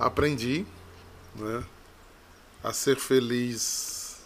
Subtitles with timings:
[0.00, 0.66] aprendi
[1.34, 1.62] né,
[2.64, 4.16] a ser feliz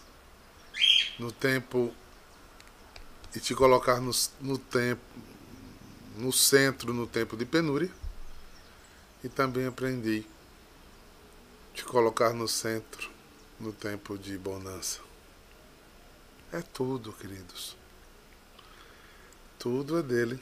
[1.19, 1.93] no tempo
[3.35, 5.01] e te colocar no, no tempo,
[6.15, 7.91] no centro no tempo de penúria.
[9.21, 10.25] E também aprendi
[11.73, 13.09] te colocar no centro
[13.59, 15.01] no tempo de bonança.
[16.53, 17.75] É tudo, queridos.
[19.59, 20.39] Tudo é dele.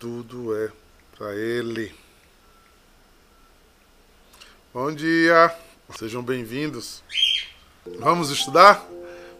[0.00, 0.70] Tudo é
[1.14, 1.92] para ele.
[4.72, 5.54] Bom dia,
[5.98, 7.02] sejam bem-vindos.
[7.98, 8.82] Vamos estudar?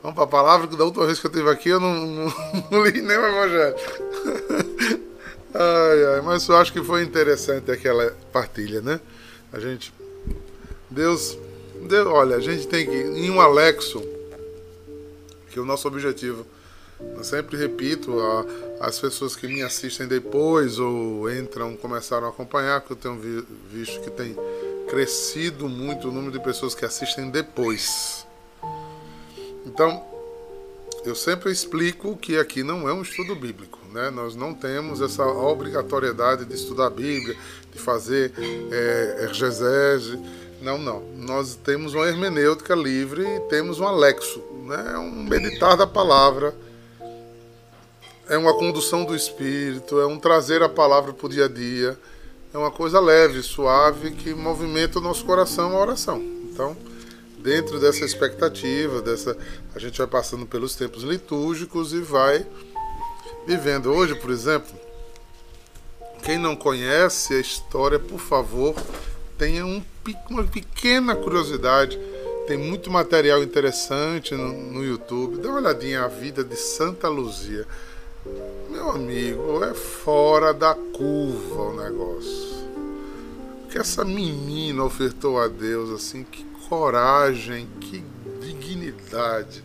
[0.02, 2.34] Vamos para a palavra, que da última vez que eu estive aqui eu não, não,
[2.70, 3.74] não li nem o Evangelho.
[5.54, 9.00] Ai, ai, mas eu acho que foi interessante aquela partilha, né?
[9.52, 9.92] A gente.
[10.90, 11.38] Deus.
[11.88, 12.94] Deus olha, a gente tem que.
[12.94, 14.00] Em um Alexo,
[15.50, 16.46] que o nosso objetivo.
[17.16, 18.16] Eu sempre repito,
[18.80, 23.44] as pessoas que me assistem depois ou entram, começaram a acompanhar, que eu tenho vi,
[23.70, 24.34] visto que tem
[24.88, 28.26] crescido muito o número de pessoas que assistem depois.
[29.66, 30.02] Então,
[31.04, 34.10] eu sempre explico que aqui não é um estudo bíblico, né?
[34.10, 37.36] Nós não temos essa obrigatoriedade de estudar a Bíblia,
[37.72, 38.32] de fazer
[38.70, 40.18] é, exegese.
[40.60, 41.02] Não, não.
[41.16, 44.98] Nós temos uma hermenêutica livre e temos um alexo, né?
[44.98, 46.54] Um meditar da palavra.
[48.30, 51.98] É uma condução do espírito, é um trazer a palavra para o dia a dia.
[52.54, 56.22] É uma coisa leve, suave, que movimenta o nosso coração a oração.
[56.44, 56.76] Então,
[57.38, 59.36] dentro dessa expectativa, dessa
[59.74, 62.46] a gente vai passando pelos tempos litúrgicos e vai
[63.48, 63.92] vivendo.
[63.92, 64.78] Hoje, por exemplo,
[66.22, 68.76] quem não conhece a história, por favor,
[69.36, 69.82] tenha um,
[70.28, 71.98] uma pequena curiosidade.
[72.46, 75.38] Tem muito material interessante no, no YouTube.
[75.38, 77.66] Dá uma olhadinha a vida de Santa Luzia.
[78.68, 82.68] Meu amigo, é fora da curva o negócio.
[83.64, 88.04] O que essa menina ofertou a Deus, assim, que coragem, que
[88.40, 89.64] dignidade.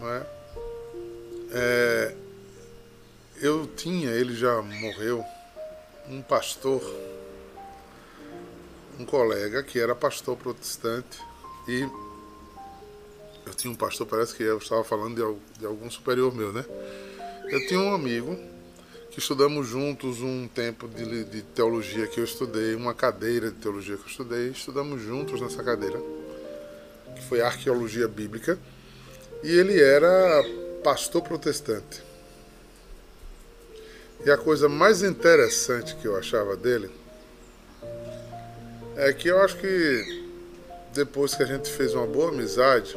[0.00, 0.26] Não é?
[1.52, 2.16] é?
[3.40, 5.24] eu tinha, ele já morreu,
[6.08, 6.82] um pastor,
[8.98, 11.20] um colega que era pastor protestante
[11.68, 11.88] e
[13.46, 16.64] eu tinha um pastor, parece que eu estava falando de, de algum superior meu, né?
[17.50, 18.38] Eu tinha um amigo
[19.10, 23.96] que estudamos juntos um tempo de, de, teologia que eu estudei, uma cadeira de teologia
[23.96, 25.98] que eu estudei, estudamos juntos nessa cadeira,
[27.16, 28.58] que foi arqueologia bíblica,
[29.42, 30.44] e ele era
[30.84, 32.02] pastor protestante.
[34.26, 36.90] E a coisa mais interessante que eu achava dele
[38.94, 40.28] é que eu acho que
[40.92, 42.94] depois que a gente fez uma boa amizade,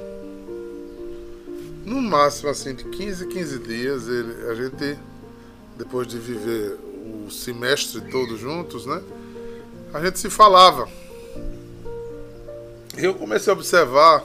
[1.85, 4.97] no máximo assim de 15 15 dias, ele, a gente
[5.77, 6.77] depois de viver
[7.25, 9.01] o semestre todo juntos, né?
[9.93, 10.87] A gente se falava.
[12.97, 14.23] Eu comecei a observar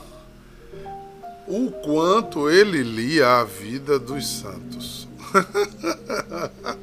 [1.47, 5.09] o quanto ele lia a vida dos santos.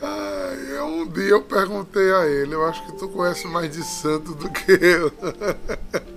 [0.00, 4.34] Ai, um dia eu perguntei a ele, eu acho que tu conhece mais de santo
[4.34, 5.12] do que eu.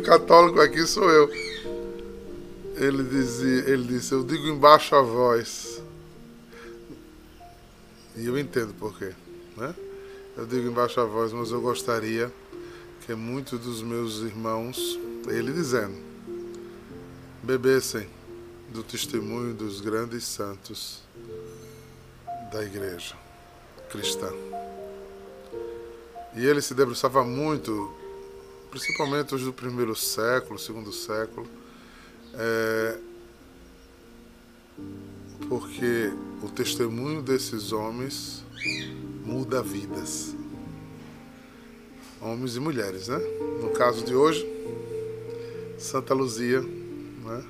[0.00, 1.30] o católico aqui sou eu
[2.80, 5.82] ele dizia, ele disse, eu digo embaixo a voz.
[8.16, 9.12] E eu entendo por quê,
[9.54, 9.74] né?
[10.34, 12.32] Eu digo embaixo a voz, mas eu gostaria
[13.04, 15.94] que muitos dos meus irmãos, ele dizendo,
[17.42, 18.08] bebessem
[18.70, 21.02] do testemunho dos grandes santos
[22.50, 23.14] da igreja
[23.90, 24.32] cristã.
[26.34, 27.94] E ele se debruçava muito,
[28.70, 31.46] principalmente os do primeiro século, segundo século,
[32.34, 32.98] é,
[35.48, 38.44] porque o testemunho desses homens
[39.24, 40.34] muda vidas.
[42.20, 43.18] Homens e mulheres, né?
[43.60, 44.46] No caso de hoje,
[45.78, 47.44] Santa Luzia, né?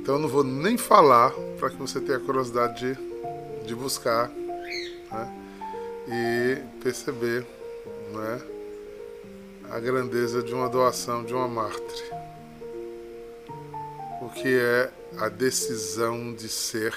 [0.00, 5.34] Então eu não vou nem falar para que você tenha curiosidade de, de buscar né?
[6.08, 7.46] e perceber
[8.12, 8.57] né?
[9.70, 12.28] A grandeza de uma doação de uma mártire
[14.28, 16.94] o que é a decisão de ser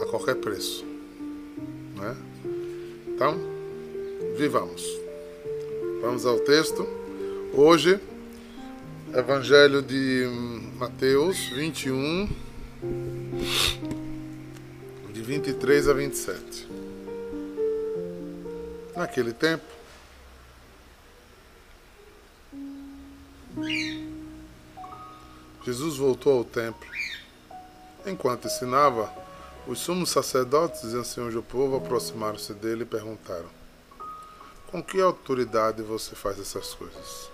[0.00, 0.84] a qualquer preço.
[1.96, 2.16] Né?
[3.08, 3.36] Então,
[4.36, 4.84] vivamos.
[6.00, 6.86] Vamos ao texto.
[7.52, 7.98] Hoje,
[9.12, 10.26] Evangelho de
[10.76, 12.28] Mateus 21,
[15.12, 16.68] de 23 a 27.
[18.94, 19.73] Naquele tempo,
[25.64, 26.88] Jesus voltou ao templo.
[28.06, 29.10] Enquanto ensinava,
[29.66, 33.48] Os sumos sacerdotes e anciãos do povo aproximaram-se dele e perguntaram:
[34.70, 37.30] Com que autoridade você faz essas coisas?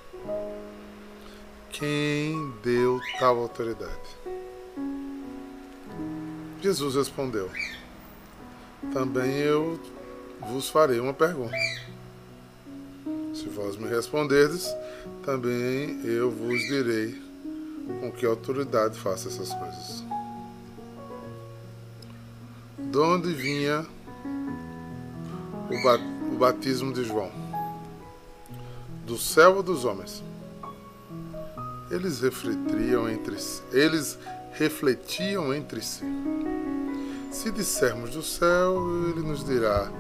[1.71, 4.17] Quem deu tal autoridade?
[6.63, 7.51] Jesus respondeu:
[8.93, 9.81] Também eu
[10.41, 11.57] vos farei uma pergunta.
[13.35, 14.73] Se vós me responderdes,
[15.25, 17.30] também eu vos direi
[17.99, 20.05] com que autoridade faço essas coisas.
[22.79, 23.87] De onde vinha
[26.33, 27.31] o batismo de João?
[29.07, 30.23] Do céu ou dos homens?
[31.91, 33.63] Eles refletiam entre si.
[33.73, 34.19] Eles
[34.53, 36.05] refletiam entre si.
[37.31, 38.77] Se dissermos do céu,
[39.09, 39.91] ele nos dirá: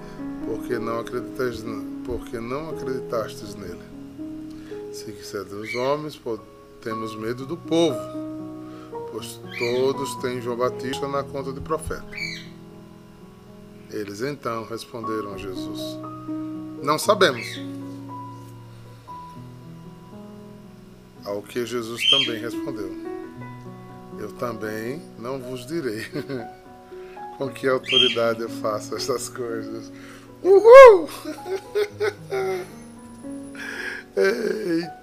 [0.46, 1.64] porque não acreditastes,
[2.04, 3.82] porque não acreditastes nele.
[4.92, 6.20] Se quiser dos homens,
[6.80, 7.98] temos medo do povo,
[9.12, 12.06] pois todos têm João Batista na conta de profeta.
[13.90, 15.80] Eles então responderam a Jesus:
[16.82, 17.46] Não sabemos.
[21.24, 22.90] Ao que Jesus também respondeu:
[24.18, 26.06] Eu também não vos direi
[27.36, 29.92] com que autoridade eu faço essas coisas.
[30.42, 31.08] Uhul!
[34.16, 34.99] Eita,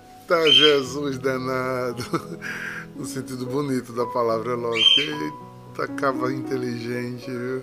[0.52, 2.04] Jesus danado!
[2.96, 5.02] No sentido bonito da palavra, lógico.
[5.02, 7.62] Eita, cava inteligente, viu?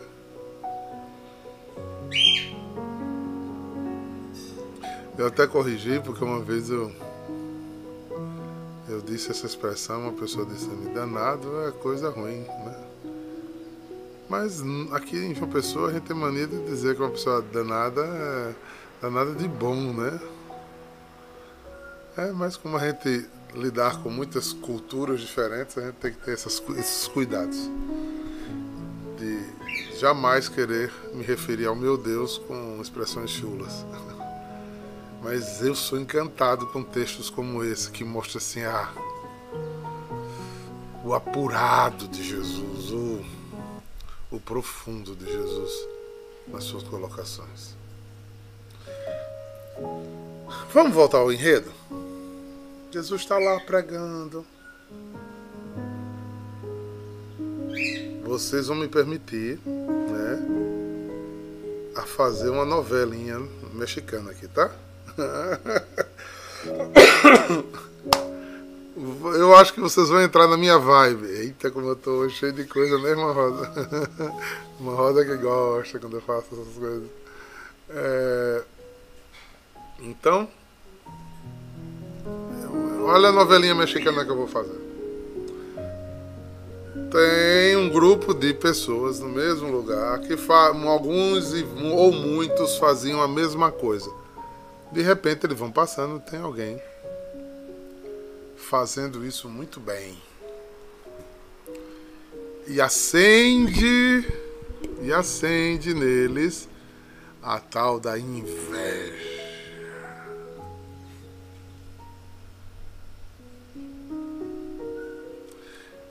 [5.19, 6.93] Eu até corrigi, porque uma vez eu
[8.89, 12.85] eu disse essa expressão, uma pessoa disse me danado é coisa ruim, né?
[14.29, 14.63] Mas
[14.93, 18.55] aqui em João Pessoa a gente tem mania de dizer que uma pessoa danada é
[19.03, 20.21] danada de bom, né?
[22.17, 26.33] É, mas como a gente lidar com muitas culturas diferentes, a gente tem que ter
[26.33, 27.57] essas, esses cuidados.
[29.19, 33.85] De jamais querer me referir ao meu Deus com expressões chulas.
[35.23, 38.93] Mas eu sou encantado com textos como esse, que mostra assim a,
[41.03, 43.25] o apurado de Jesus, o,
[44.31, 45.89] o profundo de Jesus
[46.47, 47.75] nas suas colocações.
[50.73, 51.73] Vamos voltar ao enredo?
[52.95, 54.47] Jesus está lá pregando.
[58.23, 60.39] Vocês vão me permitir, né,
[61.97, 63.41] a fazer uma novelinha
[63.73, 64.71] mexicana aqui, tá?
[69.37, 71.27] Eu acho que vocês vão entrar na minha vibe.
[71.27, 73.73] Eita, como eu tô cheio de coisa, né, uma roda?
[74.79, 77.09] Uma roda que gosta quando eu faço essas coisas.
[77.91, 78.63] É...
[79.99, 80.49] Então,
[83.05, 84.83] olha a novelinha mexicana que eu vou fazer.
[87.11, 90.37] Tem um grupo de pessoas no mesmo lugar que
[90.89, 91.53] alguns
[91.93, 94.11] ou muitos faziam a mesma coisa
[94.95, 96.81] de repente eles vão passando, tem alguém
[98.57, 100.17] fazendo isso muito bem.
[102.69, 104.25] E acende,
[105.03, 106.69] e acende neles
[107.43, 109.34] a tal da inveja.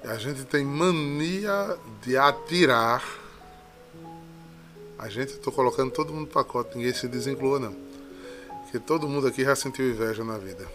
[0.03, 3.03] A gente tem mania de atirar.
[4.97, 7.93] A gente, estou colocando todo mundo no pacote, ninguém se desinclua não
[8.73, 10.67] que todo mundo aqui já sentiu inveja na vida.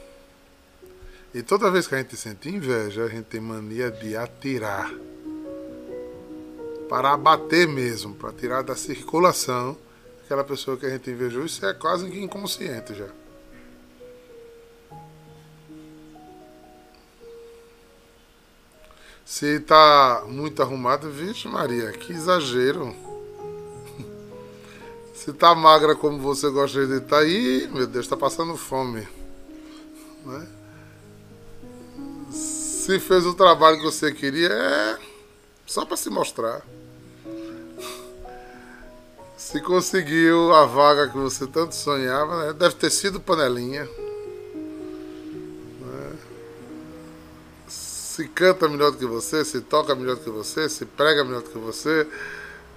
[1.34, 4.94] E toda vez que a gente sente inveja, a gente tem mania de atirar.
[6.88, 9.76] Para abater mesmo, para tirar da circulação
[10.24, 11.44] aquela pessoa que a gente invejou.
[11.44, 13.08] Isso é quase que inconsciente já.
[19.28, 22.96] Se tá muito arrumado, vixe Maria, que exagero.
[25.12, 29.06] Se tá magra como você gosta de estar tá aí, meu Deus, tá passando fome.
[30.24, 30.48] Né?
[32.30, 34.98] Se fez o trabalho que você queria, é
[35.66, 36.62] só para se mostrar.
[39.36, 42.52] Se conseguiu a vaga que você tanto sonhava, né?
[42.54, 43.86] deve ter sido panelinha.
[48.18, 51.40] Se canta melhor do que você, se toca melhor do que você, se prega melhor
[51.40, 52.04] do que você,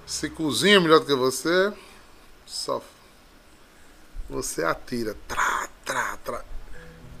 [0.06, 1.72] se cozinha melhor do que você.
[2.46, 2.80] Só
[4.30, 5.16] você atira.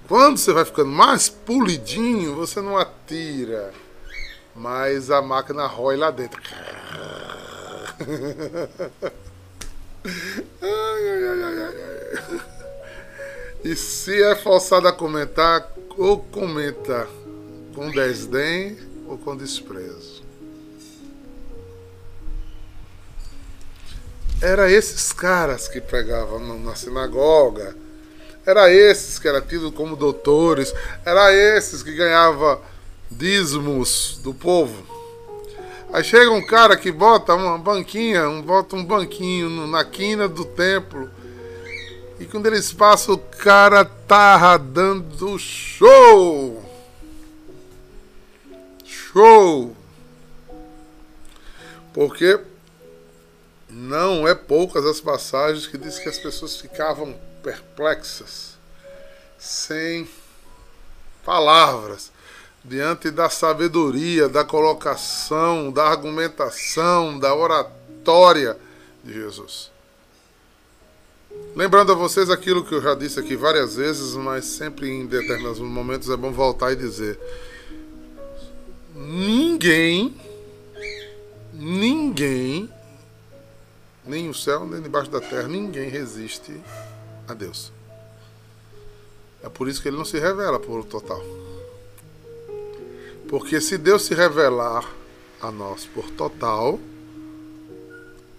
[0.06, 3.74] Quando você vai ficando mais polidinho, você não atira,
[4.54, 6.40] mas a máquina rói lá dentro.
[13.64, 17.08] E se é forçado a comentar, ou comenta
[17.74, 18.76] com desdém
[19.06, 20.22] ou com desprezo.
[24.42, 27.76] era esses caras que pregavam na sinagoga,
[28.44, 30.74] era esses que eram tidos como doutores,
[31.06, 32.60] era esses que ganhava
[33.08, 34.84] dízimos do povo.
[35.92, 40.44] Aí chega um cara que bota uma banquinha, um, bota um banquinho na quina do
[40.44, 41.08] templo.
[42.18, 46.71] E quando eles passam, o cara tá dando show.
[49.12, 49.76] Show.
[51.92, 52.40] Porque
[53.68, 58.56] não é poucas as passagens que diz que as pessoas ficavam perplexas,
[59.38, 60.08] sem
[61.24, 62.10] palavras,
[62.64, 68.56] diante da sabedoria, da colocação, da argumentação, da oratória
[69.04, 69.70] de Jesus.
[71.56, 75.58] Lembrando a vocês aquilo que eu já disse aqui várias vezes, mas sempre em determinados
[75.58, 77.18] momentos é bom voltar e dizer:
[79.02, 80.14] ninguém,
[81.52, 82.72] ninguém,
[84.04, 86.60] nem o céu, nem debaixo da terra, ninguém resiste
[87.26, 87.72] a Deus.
[89.42, 91.20] É por isso que ele não se revela por total.
[93.28, 94.88] Porque se Deus se revelar
[95.40, 96.78] a nós por total,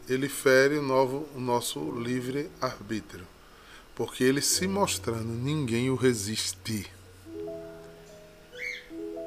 [0.08, 3.28] ele fere o, novo, o nosso livre arbítrio.
[3.96, 6.90] Porque ele se mostrando, ninguém o resiste.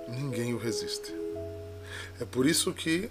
[0.09, 1.26] Ninguém o resiste.
[2.21, 3.11] É por isso que,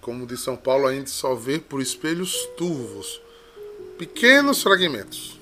[0.00, 3.20] como diz São Paulo, a gente só vê por espelhos turvos
[4.02, 5.38] pequenos fragmentos.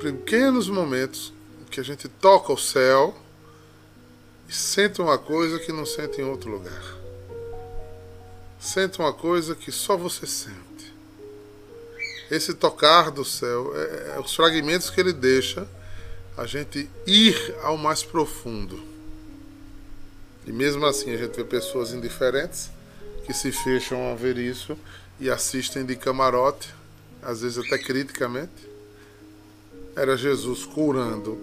[0.00, 1.32] Pequenos momentos
[1.70, 3.14] que a gente toca o céu
[4.48, 6.96] e sente uma coisa que não sente em outro lugar.
[8.58, 10.94] Sente uma coisa que só você sente.
[12.30, 15.68] Esse tocar do céu é, é os fragmentos que ele deixa
[16.34, 18.82] a gente ir ao mais profundo.
[20.48, 22.70] E mesmo assim a gente vê pessoas indiferentes
[23.26, 24.78] que se fecham a ver isso
[25.20, 26.74] e assistem de camarote,
[27.22, 28.66] às vezes até criticamente.
[29.94, 31.36] Era Jesus curando,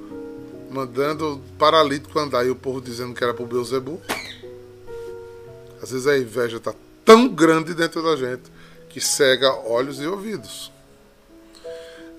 [0.71, 4.01] mandando o paralítico andar e o povo dizendo que era para o Beuzebu.
[5.83, 8.51] Às vezes a inveja está tão grande dentro da gente
[8.89, 10.71] que cega olhos e ouvidos.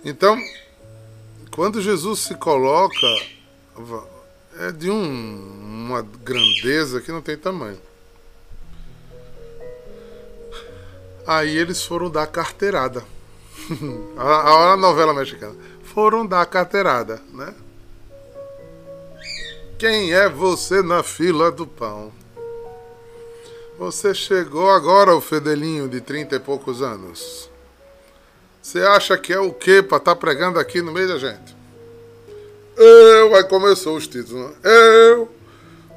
[0.05, 0.40] Então,
[1.50, 3.09] quando Jesus se coloca,
[4.58, 7.78] é de um, uma grandeza que não tem tamanho.
[11.26, 13.04] Aí eles foram dar carteirada.
[14.16, 15.54] a, a novela mexicana.
[15.82, 17.54] Foram dar carteirada, né?
[19.78, 22.12] Quem é você na fila do pão?
[23.78, 27.50] Você chegou agora, o Fedelinho, de trinta e poucos anos.
[28.62, 31.55] Você acha que é o quê para estar tá pregando aqui no meio da gente?
[32.76, 34.54] Eu, aí começou os títulos, né?
[34.62, 35.33] Eu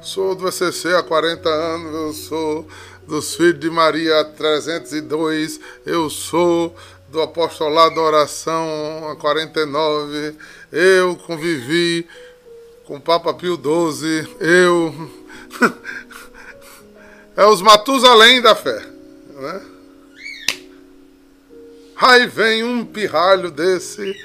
[0.00, 2.68] sou do ECC há 40 anos, eu sou
[3.06, 6.74] dos filhos de Maria 302, eu sou
[7.10, 10.34] do apostolado da oração a 49,
[10.72, 12.08] eu convivi
[12.86, 15.10] com o Papa Pio XII, eu.
[17.36, 18.86] é os Matusalém da fé,
[19.34, 19.60] né?
[21.96, 24.16] Aí vem um pirralho desse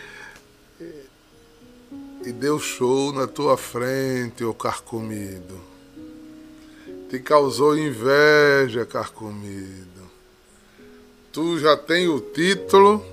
[2.25, 5.75] e deu show na tua frente, ô carcomido
[7.15, 9.85] te causou inveja, carcomido.
[11.31, 13.05] Tu já tem o título,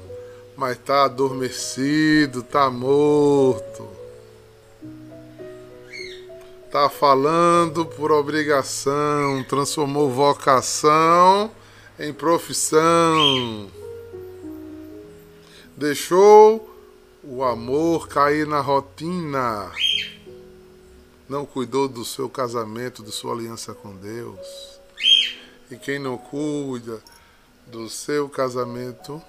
[0.56, 3.86] mas tá adormecido, tá morto.
[6.70, 11.50] Tá falando por obrigação, transformou vocação
[11.98, 13.70] em profissão.
[15.76, 16.71] Deixou
[17.24, 19.70] o amor cair na rotina
[21.28, 24.80] não cuidou do seu casamento, da sua aliança com Deus.
[25.70, 27.00] E quem não cuida
[27.66, 29.22] do seu casamento,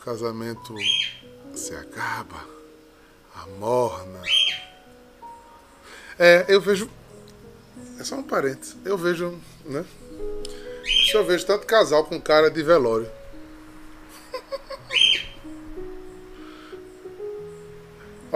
[0.00, 0.74] o casamento
[1.54, 2.44] se acaba,
[3.34, 4.22] amorna.
[6.18, 6.90] É, eu vejo.
[8.00, 8.76] É só um parênteses.
[8.84, 9.84] Eu vejo, né?
[11.12, 13.10] Eu vejo tanto casal com cara de velório.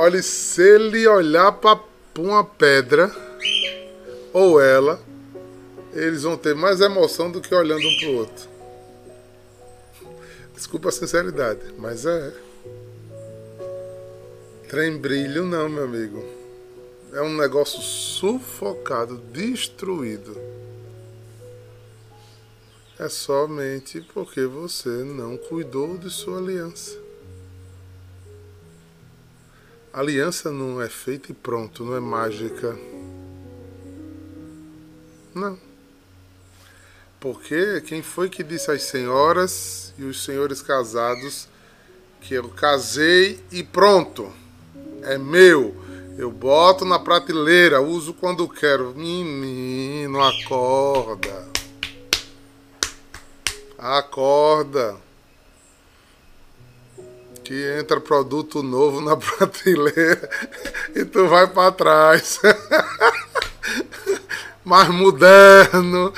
[0.03, 1.79] Olha, se ele olhar para
[2.19, 3.15] uma pedra
[4.33, 4.99] ou ela,
[5.93, 8.49] eles vão ter mais emoção do que olhando um pro outro.
[10.55, 12.33] Desculpa a sinceridade, mas é.
[14.71, 16.25] Trem brilho não, meu amigo.
[17.13, 20.35] É um negócio sufocado, destruído.
[22.99, 27.10] É somente porque você não cuidou de sua aliança.
[29.93, 32.79] Aliança não é feita e pronto, não é mágica.
[35.35, 35.59] Não.
[37.19, 41.49] Porque quem foi que disse às senhoras e os senhores casados
[42.21, 44.33] que eu casei e pronto,
[45.03, 45.75] é meu,
[46.17, 48.95] eu boto na prateleira, uso quando quero.
[48.95, 51.49] Menino, acorda.
[53.77, 55.10] Acorda.
[57.51, 60.31] Que entra produto novo na prateleira
[60.95, 62.39] e tu vai para trás.
[64.65, 66.15] Mais moderno,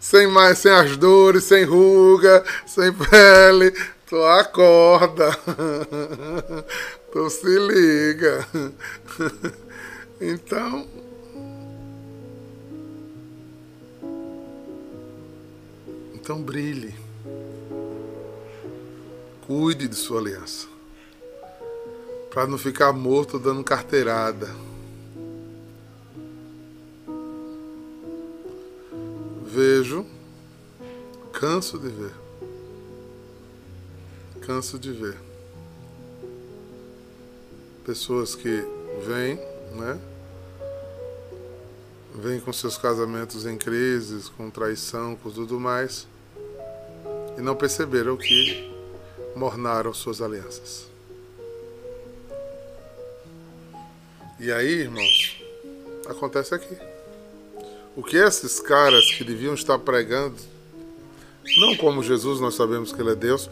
[0.00, 3.70] sem mais, sem as dores, sem ruga, sem pele.
[4.06, 5.38] Tu acorda.
[7.12, 8.48] Tu se liga.
[10.18, 10.88] Então,
[16.14, 17.03] então brilhe.
[19.46, 20.66] Cuide de sua aliança.
[22.32, 24.48] Para não ficar morto dando carteirada.
[29.44, 30.06] Vejo,
[31.30, 32.12] canso de ver.
[34.40, 35.18] Canso de ver.
[37.84, 38.64] Pessoas que
[39.06, 39.36] vêm,
[39.76, 40.00] né?
[42.14, 46.06] Vêm com seus casamentos em crises, com traição, com tudo mais,
[47.36, 48.73] e não perceberam que
[49.36, 50.86] mornaram suas alianças.
[54.38, 55.42] E aí, irmãos,
[56.06, 56.76] acontece aqui.
[57.96, 60.36] O que esses caras que deviam estar pregando,
[61.58, 63.48] não como Jesus, nós sabemos que ele é Deus,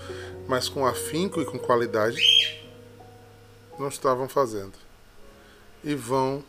[0.48, 2.20] mas com afinco e com qualidade,
[3.78, 4.74] não estavam fazendo.
[5.84, 6.44] E vão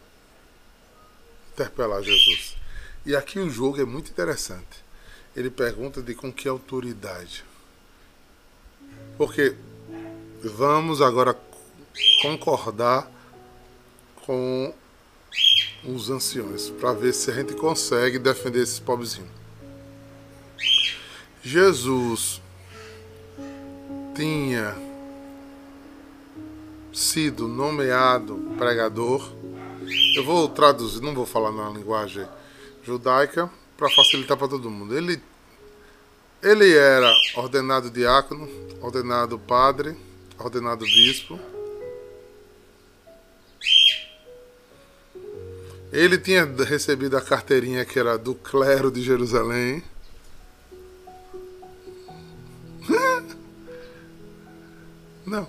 [1.53, 2.57] interpelar Jesus.
[3.05, 4.83] E aqui o jogo é muito interessante.
[5.35, 7.43] Ele pergunta de com que autoridade.
[9.17, 9.55] Porque
[10.43, 11.37] vamos agora
[12.21, 13.09] concordar
[14.25, 14.73] com
[15.85, 19.29] os anciões para ver se a gente consegue defender esses pobrezinhos.
[21.43, 22.41] Jesus
[24.15, 24.75] tinha
[26.93, 29.29] sido nomeado pregador.
[30.15, 32.25] Eu vou traduzir, não vou falar na linguagem
[32.83, 34.95] judaica para facilitar para todo mundo.
[34.97, 35.21] Ele
[36.43, 38.49] ele era ordenado diácono,
[38.81, 39.95] ordenado padre,
[40.37, 41.39] ordenado bispo.
[45.91, 49.81] Ele tinha recebido a carteirinha que era do clero de Jerusalém.
[55.25, 55.47] Não.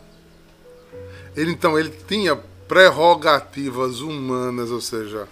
[1.34, 2.36] Ele então ele tinha
[2.68, 5.26] prerrogativas humanas, ou seja,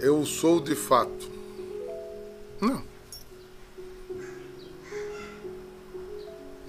[0.00, 1.30] eu sou de fato.
[2.58, 2.95] Não.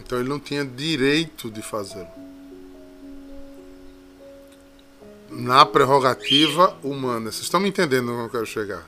[0.07, 2.07] Então ele não tinha direito de fazê-lo.
[5.29, 7.29] Na prerrogativa humana.
[7.29, 8.87] Vocês estão me entendendo onde eu quero chegar?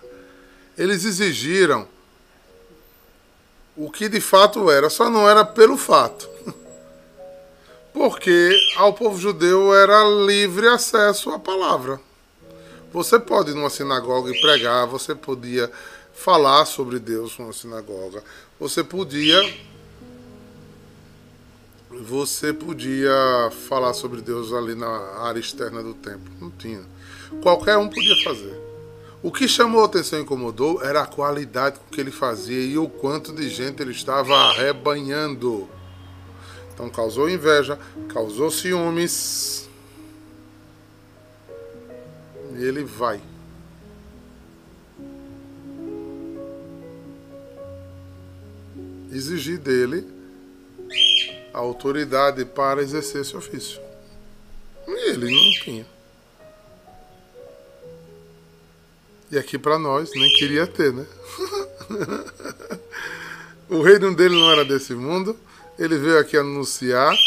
[0.78, 1.86] Eles exigiram
[3.76, 6.30] o que de fato era, só não era pelo fato
[7.94, 12.00] porque ao povo judeu era livre acesso à palavra.
[12.94, 15.70] Você pode ir numa sinagoga e pregar, você podia
[16.14, 18.24] falar sobre Deus numa sinagoga,
[18.58, 19.38] você podia
[21.90, 23.12] você podia
[23.68, 24.88] falar sobre Deus ali na
[25.22, 26.82] área externa do templo, não tinha.
[27.42, 28.56] Qualquer um podia fazer.
[29.24, 32.78] O que chamou a atenção e incomodou era a qualidade com que ele fazia e
[32.78, 35.68] o quanto de gente ele estava arrebanhando.
[36.74, 37.78] Então causou inveja,
[38.14, 39.68] causou ciúmes.
[42.56, 43.20] E ele vai.
[49.12, 50.19] Exigir dele
[51.60, 53.80] autoridade para exercer esse ofício.
[54.88, 55.86] E ele não tinha.
[59.32, 61.06] E aqui para nós nem queria ter, né?
[63.70, 65.38] o reino dele não era desse mundo
[65.80, 67.18] ele veio aqui anunciar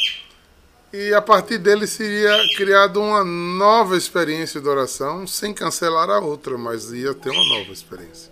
[0.92, 6.58] e a partir dele seria criada uma nova experiência de oração, sem cancelar a outra,
[6.58, 8.30] mas ia ter uma nova experiência.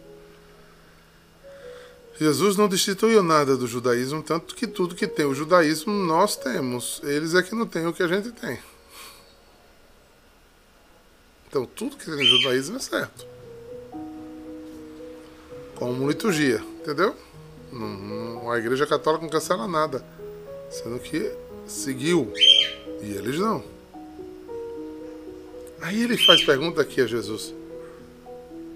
[2.20, 7.00] Jesus não destituiu nada do judaísmo, tanto que tudo que tem o judaísmo nós temos.
[7.02, 8.59] Eles é que não têm o que a gente tem.
[11.48, 13.26] Então tudo que tem no judaísmo é certo.
[15.76, 17.16] Como liturgia, entendeu?
[18.52, 20.04] A Igreja Católica não cancela nada.
[20.70, 21.33] Sendo que
[21.66, 22.30] seguiu.
[23.00, 23.64] E eles não.
[25.80, 27.54] Aí ele faz pergunta aqui a Jesus.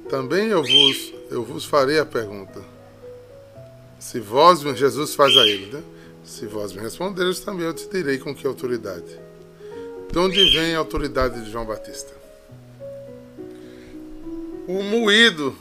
[0.09, 2.73] Também eu vos, eu vos farei a pergunta.
[4.05, 5.83] Se vós, Jesus faz a ele, né?
[6.27, 9.19] Se vós me responderes, também eu te direi com que autoridade.
[10.13, 12.13] De onde vem a autoridade de João Batista?
[14.69, 15.57] O moído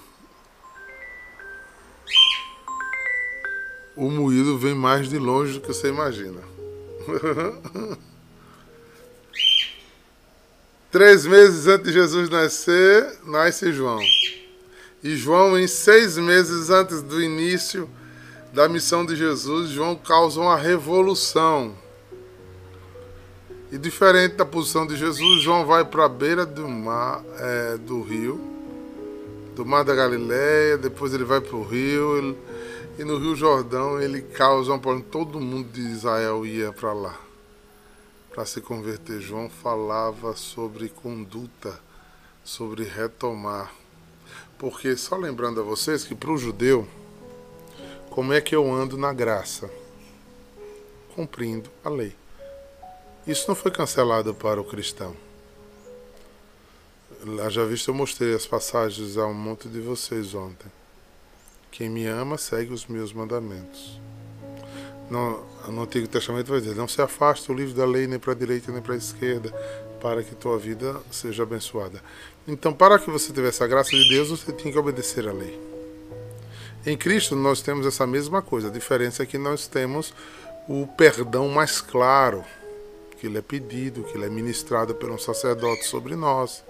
[3.96, 6.42] o moído vem mais de longe do que você imagina.
[10.92, 14.02] Três meses antes de Jesus nascer, nasce João.
[15.02, 17.90] E João, em seis meses antes do início
[18.54, 21.76] da missão de Jesus, João causa uma revolução.
[23.72, 28.04] E diferente da posição de Jesus, João vai para a beira do mar, é, do
[28.04, 28.40] rio,
[29.56, 32.38] do mar da Galileia, depois ele vai para o rio, ele,
[33.00, 35.08] e no Rio Jordão ele causa um problema.
[35.10, 37.20] Todo mundo de Israel ia para lá
[38.34, 39.22] para se converter.
[39.22, 41.80] João falava sobre conduta,
[42.44, 43.72] sobre retomar.
[44.58, 46.88] Porque, só lembrando a vocês que para o judeu,
[48.14, 49.68] como é que eu ando na graça?
[51.16, 52.16] Cumprindo a lei.
[53.26, 55.16] Isso não foi cancelado para o cristão.
[57.50, 60.72] Já visto, eu mostrei as passagens a um monte de vocês ontem.
[61.72, 64.00] Quem me ama segue os meus mandamentos.
[65.10, 68.34] No, no Antigo Testamento vai dizer: Não se afaste o livro da lei nem para
[68.34, 69.52] a direita nem para a esquerda,
[70.00, 72.00] para que tua vida seja abençoada.
[72.48, 75.73] Então, para que você tivesse a graça de Deus, você tinha que obedecer à lei.
[76.86, 78.68] Em Cristo, nós temos essa mesma coisa.
[78.68, 80.14] A diferença é que nós temos
[80.68, 82.44] o perdão mais claro,
[83.18, 86.62] que ele é pedido, que ele é ministrado por um sacerdote sobre nós.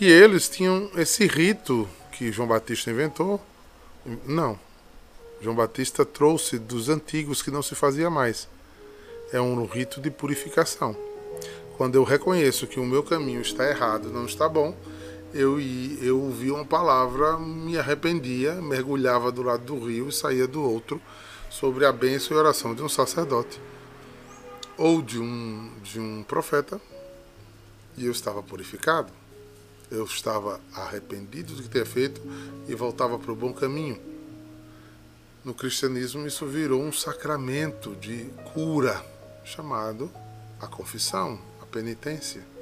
[0.00, 3.40] E eles tinham esse rito que João Batista inventou,
[4.26, 4.58] não.
[5.40, 8.48] João Batista trouxe dos antigos que não se fazia mais.
[9.32, 10.96] É um rito de purificação.
[11.76, 14.76] Quando eu reconheço que o meu caminho está errado, não está bom,
[15.34, 20.62] eu, eu ouvi uma palavra, me arrependia, mergulhava do lado do rio e saía do
[20.62, 21.02] outro
[21.50, 23.60] sobre a bênção e oração de um sacerdote
[24.78, 26.80] ou de um, de um profeta
[27.96, 29.12] e eu estava purificado.
[29.90, 32.20] Eu estava arrependido do que tinha feito
[32.68, 34.00] e voltava para o bom caminho.
[35.44, 39.04] No cristianismo, isso virou um sacramento de cura,
[39.44, 40.10] chamado
[40.60, 42.53] a confissão, a penitência.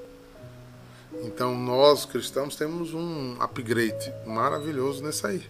[1.20, 5.46] Então, nós cristãos temos um upgrade maravilhoso nesse aí.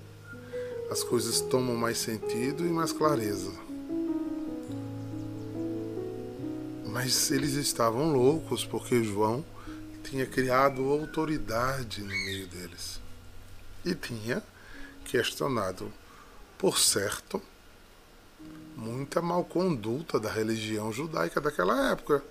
[0.90, 3.52] As coisas tomam mais sentido e mais clareza.
[6.86, 9.44] Mas eles estavam loucos porque João
[10.02, 13.00] tinha criado autoridade no meio deles.
[13.84, 14.42] E tinha
[15.04, 15.92] questionado,
[16.58, 17.40] por certo,
[18.76, 22.22] muita malconduta da religião judaica daquela época.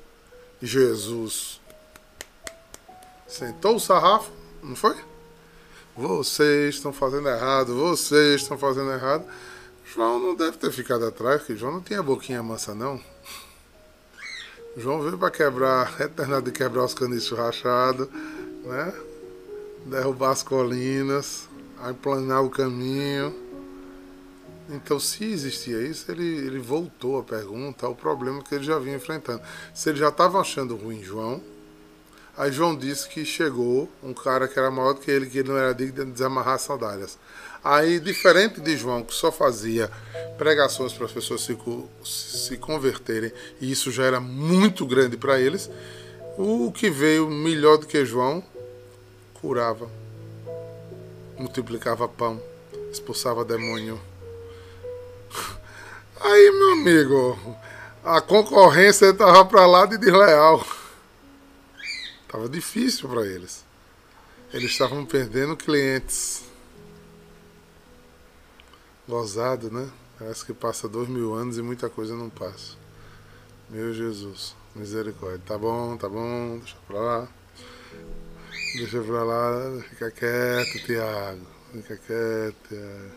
[0.62, 1.61] Jesus
[3.32, 4.30] sentou o sarrafo,
[4.62, 4.96] não foi?
[5.96, 9.26] Vocês estão fazendo errado, vocês estão fazendo errado.
[9.86, 13.00] João não deve ter ficado atrás, porque João não tinha boquinha mansa, não.
[14.76, 18.08] João veio para quebrar, eternado de quebrar os caniços rachados,
[18.63, 18.94] né?
[19.86, 21.48] Derrubar as colinas,
[21.80, 23.34] aplanar o caminho.
[24.70, 28.96] Então, se existia isso, ele, ele voltou a pergunta ao problema que ele já vinha
[28.96, 29.41] enfrentando.
[29.74, 31.41] Se ele já estava achando ruim João,
[32.41, 35.49] aí João disse que chegou um cara que era maior do que ele, que ele
[35.49, 37.15] não era digno de desamarrar as sandálias.
[37.63, 39.91] Aí, diferente de João, que só fazia
[40.39, 41.56] pregações para as pessoas se,
[42.04, 45.69] se converterem, e isso já era muito grande para eles,
[46.36, 48.43] o que veio melhor do que João
[49.36, 49.88] curava,
[51.38, 52.41] multiplicava pão,
[52.91, 54.01] expulsava demônio.
[56.19, 57.56] Aí, meu amigo,
[58.04, 60.65] a concorrência estava para lá de desleal.
[62.32, 63.65] Estava difícil para eles.
[64.54, 66.46] Eles estavam perdendo clientes.
[69.06, 69.91] Gozado, né?
[70.17, 72.78] Parece que passa dois mil anos e muita coisa não passa.
[73.70, 75.41] Meu Jesus, misericórdia.
[75.46, 77.28] Tá bom, tá bom, deixa pra lá.
[78.78, 81.46] Deixa pra lá, fica quieto, Tiago.
[81.74, 83.12] Fica quieto, Tiago.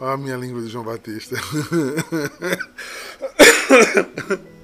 [0.00, 1.36] Olha a minha língua de João Batista.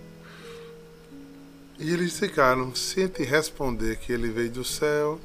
[1.79, 5.21] e eles ficaram, sente responder que ele veio do céu,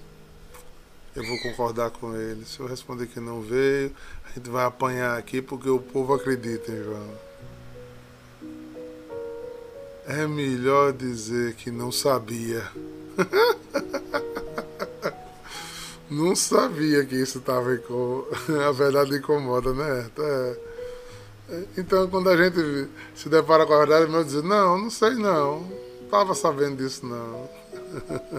[1.16, 2.46] eu vou concordar com ele.
[2.46, 3.92] Se eu responder que não veio,
[4.26, 7.10] a gente vai apanhar aqui porque o povo acredita em João.
[10.06, 12.70] É melhor dizer que não sabia.
[16.10, 18.26] não sabia que isso estava com
[18.68, 20.10] a verdade incomoda, né?
[20.20, 20.58] É.
[21.78, 25.93] Então quando a gente se depara com a verdade, meu dizer, não, não sei não.
[26.14, 27.50] Estava sabendo disso não.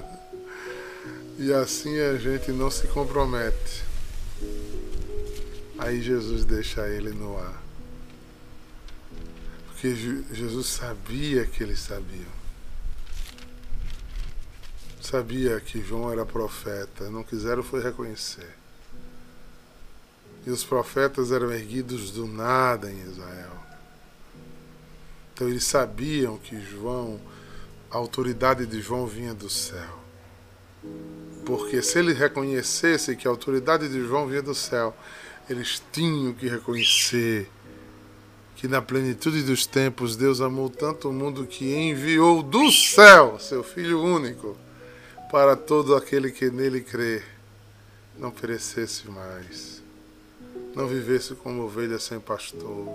[1.37, 3.83] E assim a gente não se compromete.
[5.77, 7.61] Aí Jesus deixa ele no ar.
[9.67, 9.93] Porque
[10.33, 12.31] Jesus sabia que eles sabiam.
[15.01, 18.55] Sabia que João era profeta, não quiseram foi reconhecer.
[20.47, 23.57] E os profetas eram erguidos do nada em Israel.
[25.35, 27.21] Então eles sabiam que João,
[27.95, 30.01] a autoridade de João vinha do céu.
[31.47, 34.93] Porque se eles reconhecessem que a autoridade de João vinha do céu,
[35.49, 37.49] eles tinham que reconhecer
[38.57, 43.63] que na plenitude dos tempos Deus amou tanto o mundo que enviou do céu seu
[43.63, 44.57] Filho único
[45.31, 47.23] para todo aquele que nele crê
[48.19, 49.81] não perecesse mais,
[50.75, 52.89] não vivesse como ovelha sem pastor,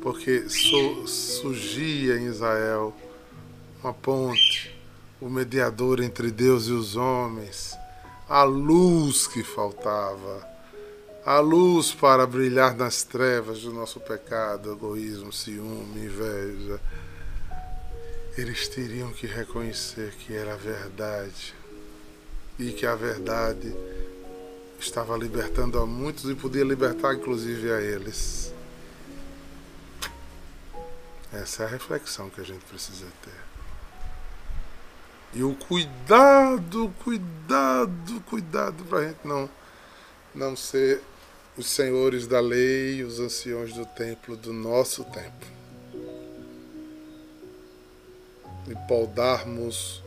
[0.00, 2.92] porque surgia em Israel
[3.82, 4.76] uma ponte,
[5.20, 7.76] o mediador entre Deus e os homens,
[8.28, 10.50] a luz que faltava
[11.24, 16.80] a luz para brilhar nas trevas do nosso pecado, egoísmo, ciúme, inveja.
[18.38, 21.54] Eles teriam que reconhecer que era verdade
[22.58, 23.74] e que a verdade
[24.78, 28.54] estava libertando a muitos e podia libertar inclusive a eles.
[31.32, 33.49] Essa é a reflexão que a gente precisa ter.
[35.32, 39.48] E o cuidado, cuidado, cuidado para a gente não,
[40.34, 41.00] não ser
[41.56, 45.46] os senhores da lei, os anciões do templo do nosso tempo.
[48.68, 50.02] E paudarmos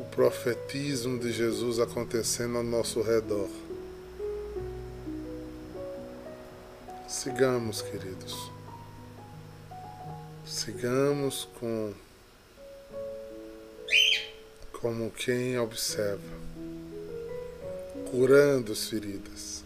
[0.00, 3.48] o profetismo de Jesus acontecendo ao nosso redor.
[7.08, 8.50] Sigamos, queridos.
[10.44, 11.92] Sigamos com
[14.80, 16.20] como quem observa,
[18.10, 19.64] curando as feridas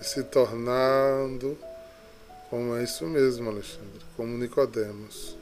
[0.00, 1.56] e se tornando
[2.50, 5.36] como é isso mesmo, Alexandre, como Nicodemos,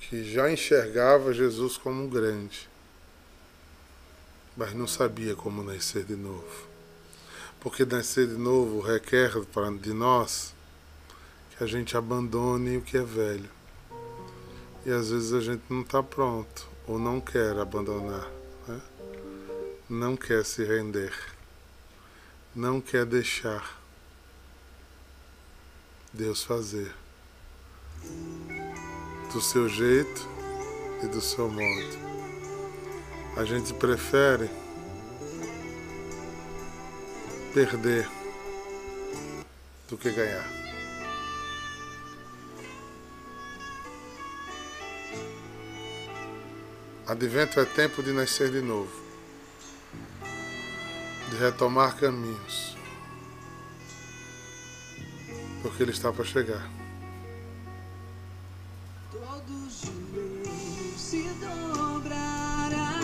[0.00, 2.68] que já enxergava Jesus como um grande,
[4.56, 6.66] mas não sabia como nascer de novo.
[7.60, 9.32] Porque nascer de novo requer
[9.80, 10.54] de nós
[11.50, 13.50] que a gente abandone o que é velho.
[14.84, 18.28] E às vezes a gente não está pronto, ou não quer abandonar,
[18.68, 18.80] né?
[19.88, 21.12] não quer se render
[22.56, 23.78] não quer deixar
[26.10, 26.90] Deus fazer
[29.30, 30.26] do seu jeito
[31.02, 32.06] e do seu modo.
[33.36, 34.48] A gente prefere
[37.52, 38.08] perder
[39.90, 40.55] do que ganhar.
[47.08, 49.06] Advento é tempo de nascer de novo
[51.30, 52.76] de retomar caminhos,
[55.62, 56.70] porque Ele está para chegar.
[59.10, 63.00] Todo joelho se dobrará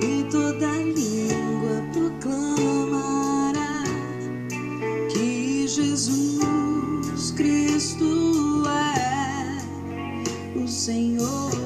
[0.00, 3.84] e toda língua proclamará
[5.12, 11.59] que Jesus Cristo é o Senhor.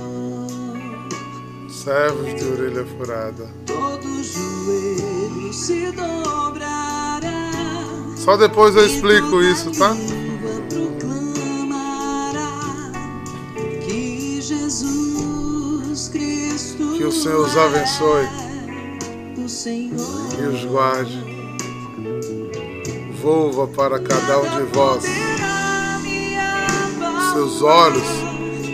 [1.84, 3.46] Servos de orelha furada.
[3.66, 7.50] Todo joelho se dobrará.
[8.16, 9.94] Só depois eu explico isso, tá?
[13.84, 18.28] Que Jesus Cristo que o Senhor os abençoe
[20.40, 21.22] e os guarde.
[23.20, 25.04] Volva para cada um de vós
[27.34, 28.06] seus olhos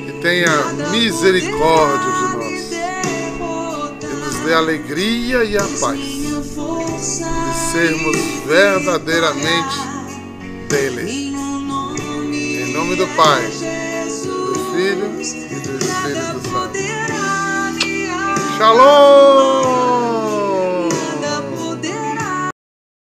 [0.06, 2.29] e tenha misericórdia de
[4.44, 9.78] dê alegria e a paz de sermos verdadeiramente
[10.68, 11.34] dele.
[12.32, 16.78] Em nome do Pai, do Filho e do Espírito Santo.
[18.56, 19.79] Shalom!